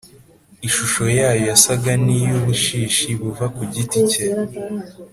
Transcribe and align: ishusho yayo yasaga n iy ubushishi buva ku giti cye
ishusho 0.67 1.03
yayo 1.17 1.41
yasaga 1.49 1.91
n 2.03 2.05
iy 2.17 2.27
ubushishi 2.37 3.07
buva 3.19 3.45
ku 3.55 3.61
giti 3.73 3.99
cye 4.11 4.25